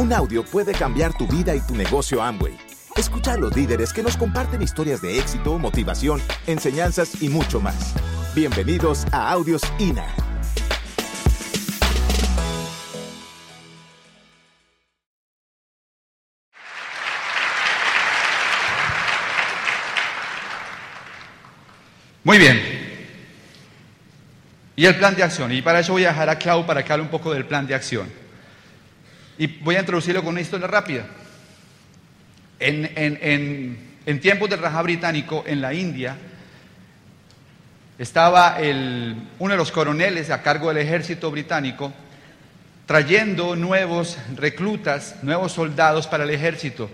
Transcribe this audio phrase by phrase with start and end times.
[0.00, 2.56] Un audio puede cambiar tu vida y tu negocio Amway.
[2.96, 7.94] Escucha a los líderes que nos comparten historias de éxito, motivación, enseñanzas y mucho más.
[8.34, 10.06] Bienvenidos a Audios INA.
[22.24, 22.58] Muy bien.
[24.76, 25.52] Y el plan de acción.
[25.52, 27.66] Y para eso voy a dejar a Clau para que hable un poco del plan
[27.66, 28.29] de acción.
[29.40, 31.06] Y voy a introducirlo con una historia rápida.
[32.58, 36.14] En, tiempos del Raja británico, en la India,
[37.98, 41.90] estaba uno de los coroneles a cargo del ejército británico
[42.84, 46.90] trayendo nuevos reclutas, nuevos soldados para el ejército.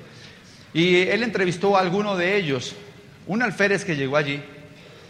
[0.72, 2.76] Y él entrevistó a alguno de ellos,
[3.26, 4.40] un alférez que llegó allí,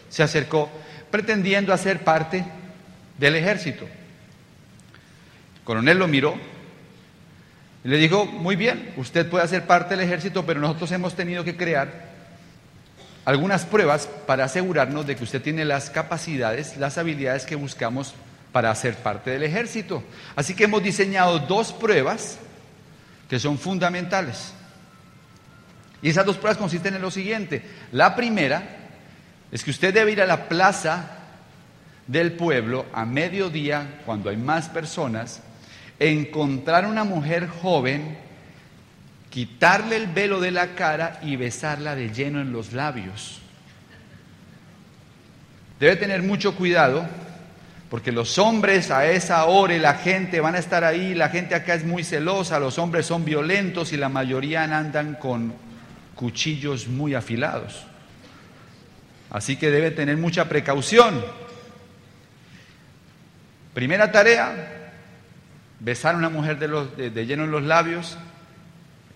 [0.08, 0.70] se acercó
[1.10, 2.46] pretendiendo hacer parte
[3.18, 3.84] del ejército.
[3.84, 6.55] El coronel lo miró
[7.86, 11.56] le dijo, muy bien, usted puede hacer parte del ejército, pero nosotros hemos tenido que
[11.56, 12.06] crear
[13.24, 18.14] algunas pruebas para asegurarnos de que usted tiene las capacidades, las habilidades que buscamos
[18.52, 20.02] para hacer parte del ejército.
[20.34, 22.38] Así que hemos diseñado dos pruebas
[23.28, 24.52] que son fundamentales.
[26.02, 27.62] Y esas dos pruebas consisten en lo siguiente.
[27.92, 28.62] La primera
[29.50, 31.10] es que usted debe ir a la plaza
[32.06, 35.40] del pueblo a mediodía, cuando hay más personas,
[35.98, 38.16] encontrar una mujer joven,
[39.30, 43.40] quitarle el velo de la cara y besarla de lleno en los labios.
[45.78, 47.06] Debe tener mucho cuidado
[47.90, 51.54] porque los hombres a esa hora y la gente van a estar ahí, la gente
[51.54, 55.54] acá es muy celosa, los hombres son violentos y la mayoría andan con
[56.14, 57.84] cuchillos muy afilados.
[59.30, 61.24] Así que debe tener mucha precaución.
[63.74, 64.85] Primera tarea,
[65.80, 68.16] besar a una mujer de, lleno en los labios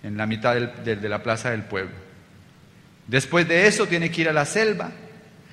[0.03, 1.95] en la mitad de la plaza del pueblo.
[3.07, 4.91] Después de eso tiene que ir a la selva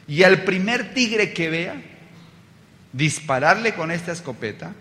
[0.08, 1.76] y al primer tigre que vea,
[2.94, 4.74] dispararle con esta escopeta,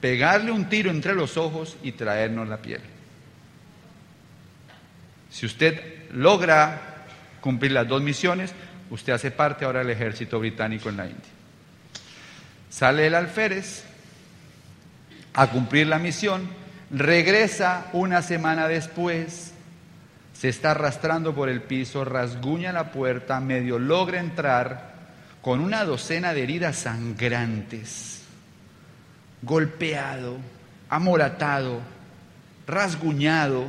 [0.00, 2.80] pegarle un tiro entre los ojos y traernos la piel.
[5.30, 7.06] Si usted logra
[7.40, 8.52] cumplir las dos misiones,
[8.90, 11.30] Usted hace parte ahora del ejército británico en la India.
[12.70, 13.84] Sale el alférez
[15.36, 16.48] a cumplir la misión,
[16.90, 19.52] regresa una semana después,
[20.32, 24.96] se está arrastrando por el piso, rasguña la puerta, medio logra entrar
[25.42, 28.22] con una docena de heridas sangrantes,
[29.42, 30.38] golpeado,
[30.88, 31.80] amoratado,
[32.66, 33.66] rasguñado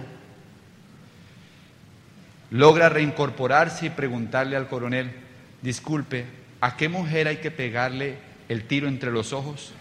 [2.49, 5.11] logra reincorporarse y preguntarle al coronel,
[5.61, 6.25] disculpe,
[6.61, 8.15] ¿a qué mujer hay que pegarle
[8.47, 9.73] el tiro entre los ojos?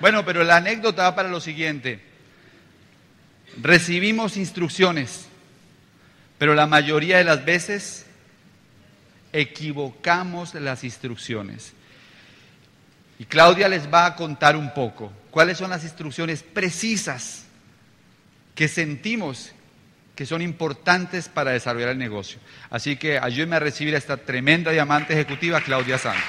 [0.00, 2.00] Bueno, pero la anécdota va para lo siguiente.
[3.60, 5.26] Recibimos instrucciones,
[6.38, 8.06] pero la mayoría de las veces
[9.32, 11.72] equivocamos las instrucciones.
[13.18, 17.44] Y Claudia les va a contar un poco cuáles son las instrucciones precisas
[18.54, 19.52] que sentimos
[20.14, 22.38] que son importantes para desarrollar el negocio.
[22.70, 26.22] Así que ayúdenme a recibir a esta tremenda diamante ejecutiva, Claudia Santos.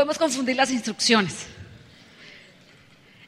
[0.00, 1.46] Podemos confundir las instrucciones.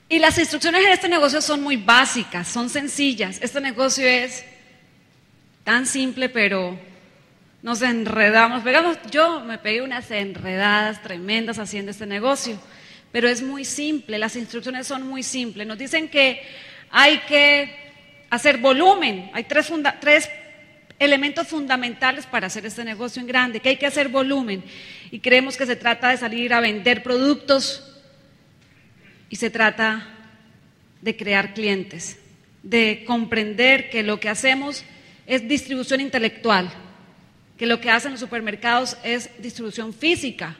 [0.09, 3.39] Y las instrucciones en este negocio son muy básicas, son sencillas.
[3.43, 4.43] Este negocio es
[5.65, 6.79] tan simple, pero
[7.61, 8.63] nos enredamos.
[8.63, 12.59] Pegamos, yo me pegué unas enredadas tremendas haciendo este negocio,
[13.13, 15.67] pero es muy simple, las instrucciones son muy simples.
[15.67, 16.41] Nos dicen que
[16.91, 17.93] hay que
[18.31, 20.27] hacer volumen, hay tres, tres
[21.05, 24.63] elementos fundamentales para hacer este negocio en grande, que hay que hacer volumen.
[25.11, 28.01] Y creemos que se trata de salir a vender productos
[29.29, 30.07] y se trata
[31.01, 32.21] de crear clientes,
[32.63, 34.85] de comprender que lo que hacemos
[35.27, 36.71] es distribución intelectual,
[37.59, 40.57] que lo que hacen los supermercados es distribución física.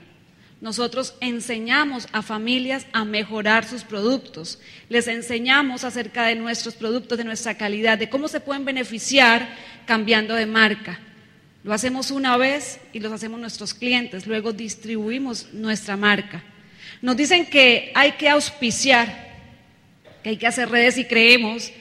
[0.63, 7.25] Nosotros enseñamos a familias a mejorar sus productos, les enseñamos acerca de nuestros productos, de
[7.25, 9.57] nuestra calidad, de cómo se pueden beneficiar
[9.87, 11.01] cambiando de marca.
[11.65, 16.45] Lo hacemos una vez y los hacemos nuestros clientes, luego distribuimos nuestra marca.
[17.01, 19.33] Nos dicen que hay que auspiciar,
[20.23, 21.73] que hay que hacer redes y creemos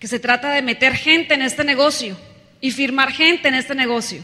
[0.00, 2.18] que se trata de meter gente en este negocio
[2.60, 4.20] y firmar gente en este negocio.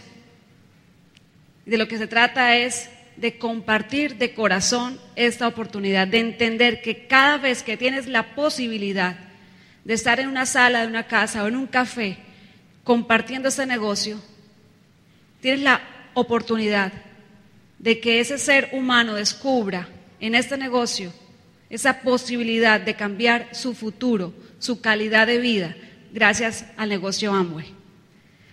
[1.64, 2.90] De lo que se trata es
[3.22, 9.16] de compartir de corazón esta oportunidad, de entender que cada vez que tienes la posibilidad
[9.84, 12.16] de estar en una sala de una casa o en un café
[12.82, 14.20] compartiendo este negocio,
[15.40, 15.82] tienes la
[16.14, 16.92] oportunidad
[17.78, 19.88] de que ese ser humano descubra
[20.18, 21.12] en este negocio
[21.70, 25.76] esa posibilidad de cambiar su futuro, su calidad de vida,
[26.12, 27.66] gracias al negocio Amway.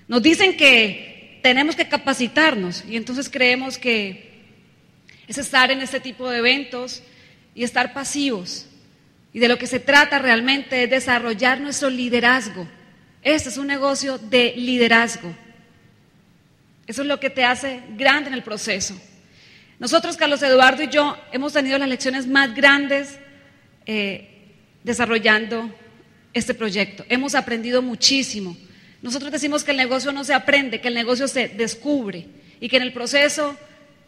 [0.07, 4.28] Nos dicen que tenemos que capacitarnos y entonces creemos que
[5.29, 7.03] es estar en este tipo de eventos
[7.53, 8.65] y estar pasivos.
[9.31, 12.67] Y de lo que se trata realmente es desarrollar nuestro liderazgo.
[13.21, 15.31] Este es un negocio de liderazgo.
[16.87, 18.99] Eso es lo que te hace grande en el proceso.
[19.77, 23.19] Nosotros, Carlos Eduardo y yo, hemos tenido las lecciones más grandes
[23.85, 24.47] eh,
[24.83, 25.71] desarrollando
[26.33, 27.05] este proyecto.
[27.07, 28.57] Hemos aprendido muchísimo.
[29.03, 32.25] Nosotros decimos que el negocio no se aprende, que el negocio se descubre
[32.59, 33.55] y que en el proceso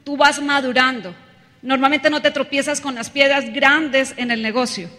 [0.03, 1.15] tú vas madurando.
[1.61, 4.89] Normalmente no te tropiezas con las piedras grandes en el negocio,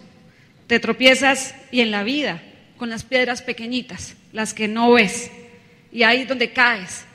[0.67, 2.41] te tropiezas y en la vida
[2.77, 5.29] con las piedras pequeñitas, las que no ves,
[5.91, 7.05] y ahí es donde caes.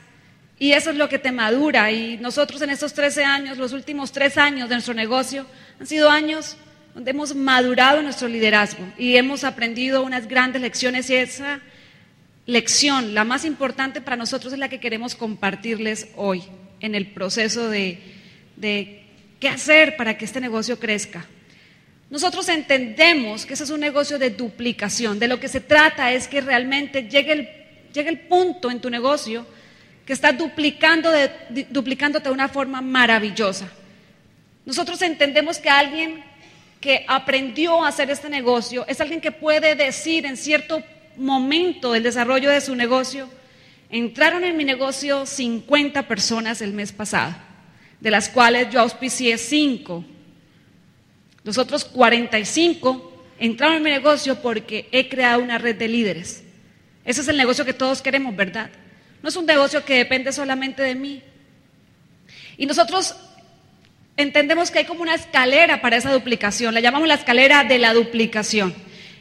[0.57, 1.89] Y eso es lo que te madura.
[1.91, 5.45] Y nosotros en estos 13 años, los últimos tres años de nuestro negocio,
[5.79, 6.57] han sido años
[6.93, 11.61] donde hemos madurado nuestro liderazgo y hemos aprendido unas grandes lecciones y esa
[12.45, 16.43] lección, la más importante para nosotros, es la que queremos compartirles hoy
[16.79, 17.99] en el proceso de,
[18.55, 19.03] de
[19.39, 21.25] qué hacer para que este negocio crezca.
[22.09, 25.19] Nosotros entendemos que ese es un negocio de duplicación.
[25.19, 27.49] De lo que se trata es que realmente llegue el,
[27.93, 29.45] llegue el punto en tu negocio
[30.05, 33.69] que está duplicando de, duplicándote de una forma maravillosa.
[34.65, 36.23] Nosotros entendemos que alguien
[36.81, 40.81] que aprendió a hacer este negocio es alguien que puede decir en cierto
[41.15, 43.29] momento del desarrollo de su negocio,
[43.89, 47.35] entraron en mi negocio 50 personas el mes pasado,
[47.99, 50.05] de las cuales yo auspicié 5.
[51.43, 56.43] Los otros 45 entraron en mi negocio porque he creado una red de líderes.
[57.03, 58.69] Ese es el negocio que todos queremos, ¿verdad?
[59.23, 61.23] No es un negocio que depende solamente de mí.
[62.57, 63.15] Y nosotros
[64.15, 67.93] entendemos que hay como una escalera para esa duplicación, la llamamos la escalera de la
[67.93, 68.73] duplicación.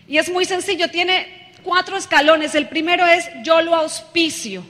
[0.09, 2.55] Y es muy sencillo, tiene cuatro escalones.
[2.55, 4.65] El primero es yo lo auspicio,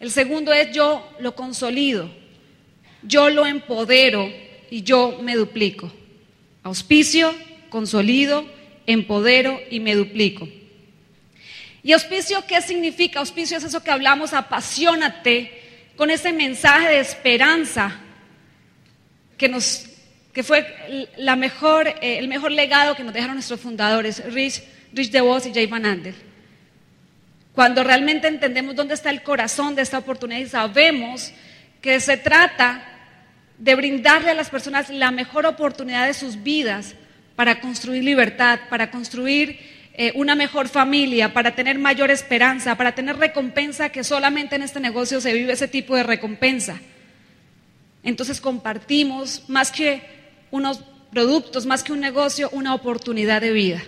[0.00, 2.10] el segundo es yo lo consolido,
[3.02, 4.30] yo lo empodero
[4.70, 5.92] y yo me duplico.
[6.62, 7.34] Auspicio,
[7.68, 8.44] consolido,
[8.86, 10.48] empodero y me duplico.
[11.82, 13.18] ¿Y auspicio qué significa?
[13.18, 15.62] Auspicio es eso que hablamos, apasionate
[15.96, 17.98] con ese mensaje de esperanza
[19.36, 19.86] que, nos,
[20.32, 24.62] que fue la mejor, eh, el mejor legado que nos dejaron nuestros fundadores, Rich,
[24.92, 26.14] Rich DeVos y Jay Van Andel.
[27.54, 31.32] Cuando realmente entendemos dónde está el corazón de esta oportunidad y sabemos
[31.80, 32.82] que se trata
[33.58, 36.94] de brindarle a las personas la mejor oportunidad de sus vidas
[37.36, 39.58] para construir libertad, para construir
[39.94, 44.80] eh, una mejor familia, para tener mayor esperanza, para tener recompensa, que solamente en este
[44.80, 46.80] negocio se vive ese tipo de recompensa.
[48.02, 50.02] Entonces compartimos más que
[50.50, 53.82] unos productos, más que un negocio, una oportunidad de vida.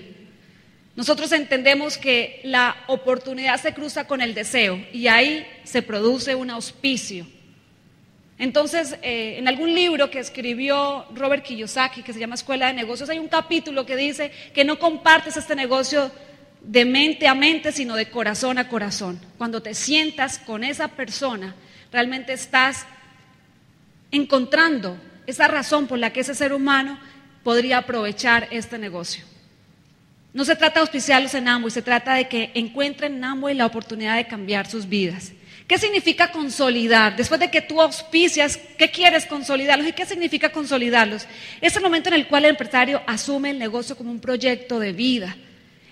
[0.97, 6.51] Nosotros entendemos que la oportunidad se cruza con el deseo y ahí se produce un
[6.51, 7.27] auspicio.
[8.39, 13.11] Entonces, eh, en algún libro que escribió Robert Kiyosaki, que se llama Escuela de Negocios,
[13.11, 16.11] hay un capítulo que dice que no compartes este negocio
[16.61, 19.21] de mente a mente, sino de corazón a corazón.
[19.37, 21.55] Cuando te sientas con esa persona,
[21.93, 22.87] realmente estás
[24.11, 24.97] encontrando
[25.27, 26.99] esa razón por la que ese ser humano
[27.43, 29.25] podría aprovechar este negocio.
[30.35, 33.67] No se trata de auspiciarlos en Amway, se trata de que encuentren en Amway la
[33.67, 35.31] oportunidad de cambiar sus vidas.
[35.69, 37.15] ¿Qué significa consolidar?
[37.15, 39.87] Después de que tú auspicias, ¿qué quieres consolidarlos?
[39.87, 41.29] ¿Y qué significa consolidarlos?
[41.61, 44.93] Es el momento en el cual el empresario asume el negocio como un proyecto de
[44.93, 45.37] vida.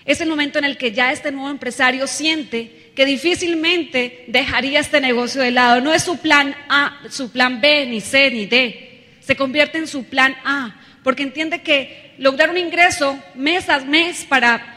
[0.03, 4.99] Es el momento en el que ya este nuevo empresario siente que difícilmente dejaría este
[4.99, 5.79] negocio de lado.
[5.79, 9.05] No es su plan A, su plan B, ni C, ni D.
[9.21, 14.25] Se convierte en su plan A, porque entiende que lograr un ingreso mes a mes
[14.25, 14.73] para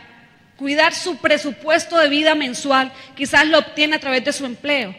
[0.57, 4.95] cuidar su presupuesto de vida mensual, quizás lo obtiene a través de su empleo,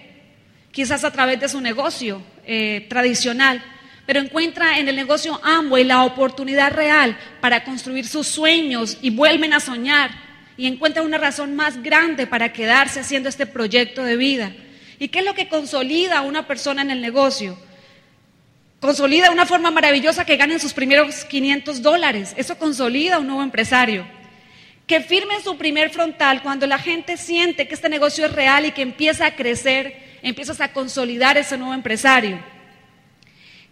[0.72, 3.64] quizás a través de su negocio eh, tradicional,
[4.06, 9.54] pero encuentra en el negocio Amway la oportunidad real para construir sus sueños y vuelven
[9.54, 10.12] a soñar
[10.56, 14.54] y encuentra una razón más grande para quedarse haciendo este proyecto de vida.
[14.98, 17.60] ¿Y qué es lo que consolida a una persona en el negocio?
[18.80, 22.34] Consolida de una forma maravillosa que ganen sus primeros 500 dólares.
[22.38, 24.06] Eso consolida a un nuevo empresario
[24.88, 28.72] que firmen su primer frontal cuando la gente siente que este negocio es real y
[28.72, 32.40] que empieza a crecer, empiezas a consolidar ese nuevo empresario.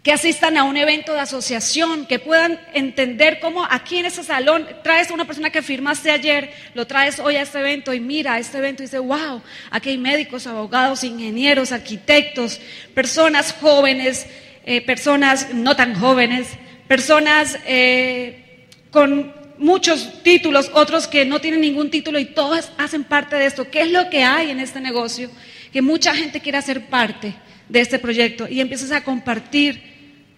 [0.03, 4.67] que asistan a un evento de asociación, que puedan entender cómo aquí en ese salón
[4.83, 8.33] traes a una persona que firmaste ayer, lo traes hoy a este evento y mira
[8.33, 12.61] a este evento y dice, wow, aquí hay médicos, abogados, ingenieros, arquitectos,
[12.93, 14.27] personas jóvenes,
[14.67, 16.47] eh, personas no tan jóvenes,
[16.87, 23.35] personas eh, con muchos títulos, otros que no tienen ningún título y todos hacen parte
[23.35, 23.69] de esto.
[23.69, 25.29] ¿Qué es lo que hay en este negocio?
[25.71, 27.35] Que mucha gente quiere hacer parte
[27.69, 29.81] de este proyecto y empiezas a compartir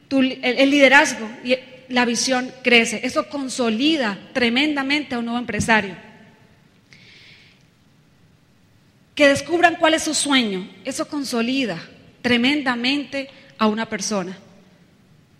[0.10, 1.56] el, liderazgo y
[1.88, 3.00] la visión crece.
[3.04, 5.96] Eso consolida tremendamente a un nuevo empresario.
[9.16, 10.70] Que descubran cuál es su sueño.
[10.84, 11.82] Eso consolida
[12.22, 14.38] tremendamente a una persona.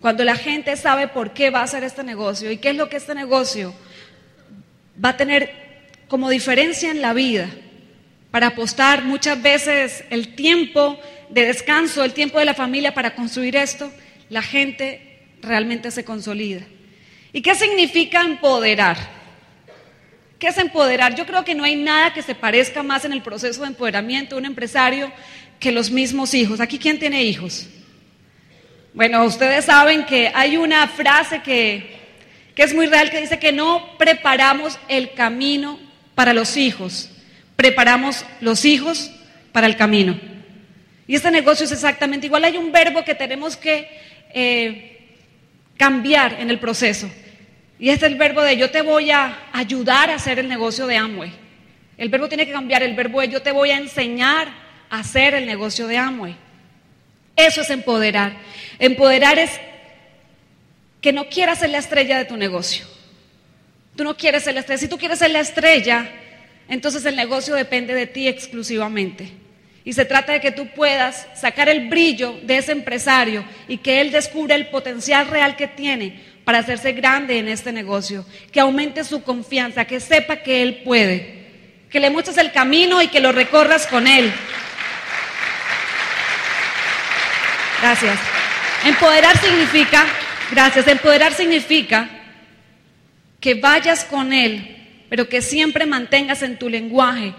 [0.00, 2.88] Cuando la gente sabe por qué va a hacer este negocio y qué es lo
[2.88, 3.74] que este negocio
[5.02, 5.50] va a tener
[6.08, 7.48] como diferencia en la vida,
[8.30, 10.98] para apostar muchas veces el tiempo
[11.30, 13.90] de descanso, el tiempo de la familia para construir esto,
[14.28, 16.60] la gente realmente se consolida.
[17.32, 18.96] ¿Y qué significa empoderar?
[20.38, 21.14] ¿Qué es empoderar?
[21.14, 24.34] Yo creo que no hay nada que se parezca más en el proceso de empoderamiento
[24.34, 25.10] de un empresario
[25.58, 26.60] que los mismos hijos.
[26.60, 27.66] ¿Aquí quién tiene hijos?
[28.98, 31.98] Bueno, ustedes saben que hay una frase que,
[32.56, 35.78] que es muy real que dice que no preparamos el camino
[36.16, 37.08] para los hijos,
[37.54, 39.12] preparamos los hijos
[39.52, 40.18] para el camino.
[41.06, 42.42] Y este negocio es exactamente igual.
[42.42, 43.88] Hay un verbo que tenemos que
[44.34, 44.98] eh,
[45.76, 47.08] cambiar en el proceso.
[47.78, 50.96] Y es el verbo de yo te voy a ayudar a hacer el negocio de
[50.96, 51.30] Amway.
[51.98, 54.48] El verbo tiene que cambiar, el verbo de yo te voy a enseñar
[54.90, 56.47] a hacer el negocio de Amway.
[57.38, 58.32] Eso es empoderar.
[58.80, 59.52] Empoderar es
[61.00, 62.84] que no quieras ser la estrella de tu negocio.
[63.94, 64.80] Tú no quieres ser la estrella.
[64.80, 66.10] Si tú quieres ser la estrella,
[66.68, 69.30] entonces el negocio depende de ti exclusivamente.
[69.84, 74.00] Y se trata de que tú puedas sacar el brillo de ese empresario y que
[74.00, 79.04] él descubra el potencial real que tiene para hacerse grande en este negocio, que aumente
[79.04, 81.46] su confianza, que sepa que él puede,
[81.88, 84.32] que le muestres el camino y que lo recorras con él.
[87.80, 88.18] Gracias.
[88.84, 90.04] Empoderar significa,
[90.50, 92.08] gracias, empoderar significa
[93.40, 97.34] que vayas con él, pero que siempre mantengas en tu lenguaje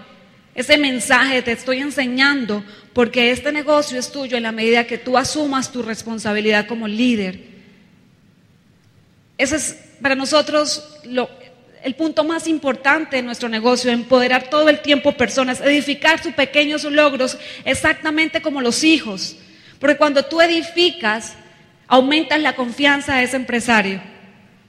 [0.54, 5.16] ese mensaje te estoy enseñando porque este negocio es tuyo en la medida que tú
[5.16, 7.40] asumas tu responsabilidad como líder.
[9.38, 10.98] Ese es para nosotros
[11.82, 16.84] el punto más importante de nuestro negocio, empoderar todo el tiempo personas, edificar sus pequeños
[16.84, 19.36] logros exactamente como los hijos.
[19.80, 21.34] Porque cuando tú edificas,
[21.88, 24.00] aumentas la confianza de ese empresario.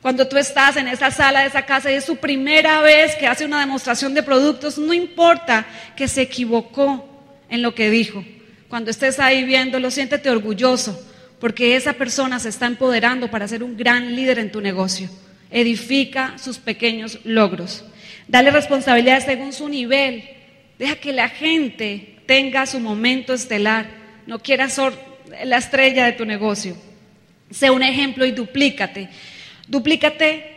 [0.01, 3.27] Cuando tú estás en esa sala de esa casa y es su primera vez que
[3.27, 7.07] hace una demostración de productos, no importa que se equivocó
[7.49, 8.25] en lo que dijo.
[8.67, 10.99] Cuando estés ahí viéndolo, siéntete orgulloso,
[11.39, 15.07] porque esa persona se está empoderando para ser un gran líder en tu negocio.
[15.51, 17.83] Edifica sus pequeños logros.
[18.27, 20.23] Dale responsabilidades según su nivel.
[20.79, 24.00] Deja que la gente tenga su momento estelar.
[24.25, 24.93] No quieras ser
[25.43, 26.75] la estrella de tu negocio.
[27.49, 29.09] Sé un ejemplo y duplícate.
[29.67, 30.51] Duplícate.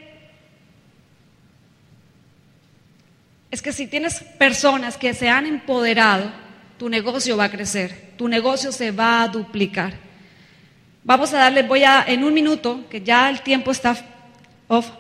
[3.51, 6.31] Es que si tienes personas que se han empoderado,
[6.79, 9.95] tu negocio va a crecer, tu negocio se va a duplicar.
[11.05, 13.97] Vamos a darle, voy a, en un minuto, que ya el tiempo está
[14.69, 14.91] off.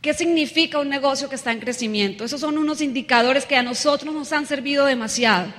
[0.00, 2.24] ¿Qué significa un negocio que está en crecimiento?
[2.24, 5.52] Esos son unos indicadores que a nosotros nos han servido demasiado.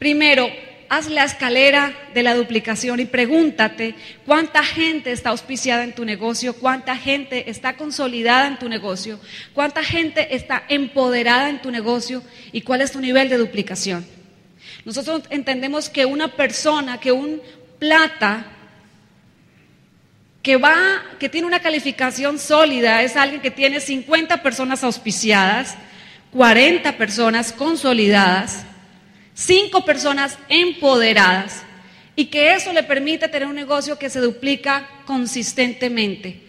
[0.00, 0.50] Primero,
[0.88, 6.54] haz la escalera de la duplicación y pregúntate cuánta gente está auspiciada en tu negocio,
[6.54, 9.20] cuánta gente está consolidada en tu negocio,
[9.52, 14.06] cuánta gente está empoderada en tu negocio y cuál es tu nivel de duplicación.
[14.86, 17.42] Nosotros entendemos que una persona, que un
[17.78, 18.46] plata
[20.42, 25.76] que va, que tiene una calificación sólida, es alguien que tiene 50 personas auspiciadas,
[26.32, 28.64] 40 personas consolidadas,
[29.40, 31.62] cinco personas empoderadas
[32.14, 36.42] y que eso le permite tener un negocio que se duplica consistentemente.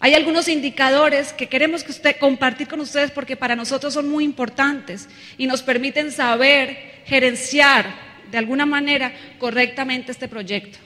[0.00, 4.24] Hay algunos indicadores que queremos que usted, compartir con ustedes porque para nosotros son muy
[4.24, 7.92] importantes y nos permiten saber gerenciar
[8.30, 10.78] de alguna manera correctamente este proyecto.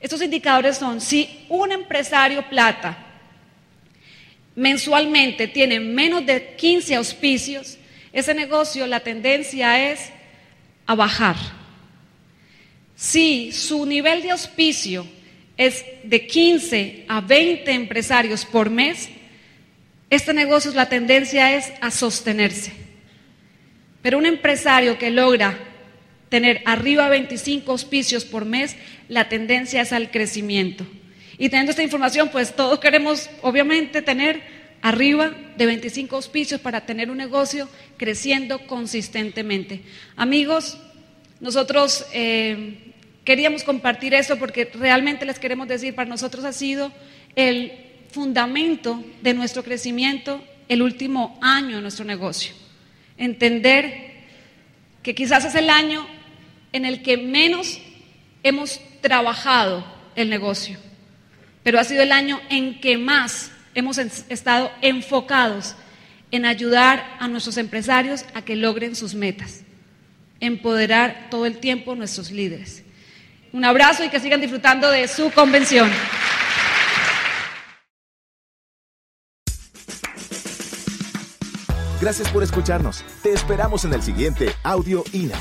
[0.00, 2.96] Estos indicadores son si un empresario plata
[4.54, 7.76] mensualmente tiene menos de 15 auspicios,
[8.12, 10.10] ese negocio la tendencia es
[10.86, 11.36] a bajar.
[12.96, 15.06] Si su nivel de auspicio
[15.56, 19.08] es de 15 a 20 empresarios por mes,
[20.10, 22.72] este negocio la tendencia es a sostenerse.
[24.02, 25.58] Pero un empresario que logra
[26.28, 28.76] tener arriba de 25 auspicios por mes,
[29.08, 30.86] la tendencia es al crecimiento.
[31.38, 34.42] Y teniendo esta información, pues todos queremos, obviamente, tener
[34.84, 39.80] arriba de 25 auspicios para tener un negocio creciendo consistentemente.
[40.14, 40.76] Amigos,
[41.40, 42.92] nosotros eh,
[43.24, 46.92] queríamos compartir eso porque realmente les queremos decir, para nosotros ha sido
[47.34, 47.72] el
[48.10, 52.52] fundamento de nuestro crecimiento el último año de nuestro negocio.
[53.16, 54.12] Entender
[55.02, 56.06] que quizás es el año
[56.74, 57.80] en el que menos
[58.42, 59.82] hemos trabajado
[60.14, 60.76] el negocio,
[61.62, 65.76] pero ha sido el año en que más hemos estado enfocados
[66.30, 69.62] en ayudar a nuestros empresarios a que logren sus metas,
[70.40, 72.82] empoderar todo el tiempo a nuestros líderes.
[73.52, 75.90] Un abrazo y que sigan disfrutando de su convención.
[82.00, 83.04] Gracias por escucharnos.
[83.22, 85.38] Te esperamos en el siguiente Audio INA.